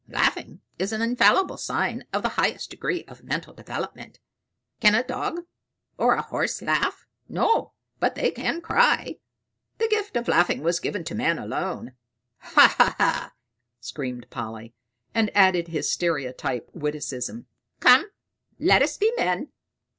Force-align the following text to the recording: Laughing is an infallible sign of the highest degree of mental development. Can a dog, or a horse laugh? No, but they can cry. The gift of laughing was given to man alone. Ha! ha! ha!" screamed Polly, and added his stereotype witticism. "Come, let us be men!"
Laughing 0.09 0.61
is 0.79 0.91
an 0.91 0.99
infallible 1.03 1.57
sign 1.57 2.03
of 2.11 2.23
the 2.23 2.29
highest 2.29 2.71
degree 2.71 3.03
of 3.03 3.23
mental 3.23 3.53
development. 3.53 4.17
Can 4.79 4.95
a 4.95 5.03
dog, 5.03 5.41
or 5.95 6.15
a 6.15 6.23
horse 6.23 6.59
laugh? 6.63 7.05
No, 7.29 7.73
but 7.99 8.15
they 8.15 8.31
can 8.31 8.61
cry. 8.61 9.17
The 9.77 9.87
gift 9.87 10.17
of 10.17 10.27
laughing 10.27 10.63
was 10.63 10.79
given 10.79 11.03
to 11.03 11.13
man 11.13 11.37
alone. 11.37 11.91
Ha! 12.39 12.73
ha! 12.79 12.95
ha!" 12.97 13.33
screamed 13.79 14.25
Polly, 14.31 14.73
and 15.13 15.29
added 15.37 15.67
his 15.67 15.91
stereotype 15.91 16.67
witticism. 16.73 17.45
"Come, 17.79 18.05
let 18.57 18.81
us 18.81 18.97
be 18.97 19.13
men!" 19.17 19.49